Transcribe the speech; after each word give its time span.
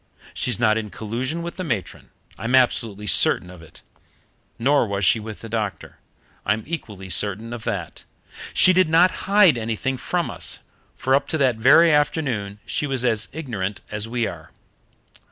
She's 0.33 0.59
not 0.59 0.79
in 0.79 0.89
collusion 0.89 1.43
with 1.43 1.57
the 1.57 1.63
matron. 1.63 2.09
I'm 2.35 2.55
absolutely 2.55 3.05
certain 3.05 3.51
of 3.51 3.61
it. 3.61 3.83
Nor 4.57 4.87
was 4.87 5.05
she 5.05 5.19
with 5.19 5.41
the 5.41 5.47
doctor. 5.47 5.99
I'm 6.43 6.63
equally 6.65 7.11
certain 7.11 7.53
of 7.53 7.65
that. 7.65 8.03
She 8.51 8.73
did 8.73 8.89
not 8.89 9.11
hide 9.29 9.59
anything 9.59 9.97
from 9.97 10.31
us, 10.31 10.61
for 10.95 11.13
up 11.13 11.27
to 11.27 11.37
that 11.37 11.57
very 11.57 11.91
afternoon 11.91 12.57
she 12.65 12.87
was 12.87 13.05
as 13.05 13.27
ignorant 13.31 13.81
as 13.91 14.07
we 14.07 14.25
are. 14.25 14.49